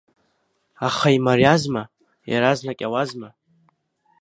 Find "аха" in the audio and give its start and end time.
0.87-1.07